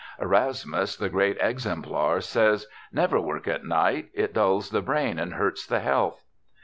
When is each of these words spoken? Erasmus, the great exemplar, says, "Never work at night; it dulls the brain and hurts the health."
Erasmus, 0.19 0.95
the 0.95 1.09
great 1.09 1.37
exemplar, 1.39 2.21
says, 2.21 2.65
"Never 2.91 3.19
work 3.21 3.47
at 3.47 3.63
night; 3.65 4.09
it 4.15 4.33
dulls 4.33 4.71
the 4.71 4.81
brain 4.81 5.19
and 5.19 5.35
hurts 5.35 5.63
the 5.67 5.79
health." 5.81 6.25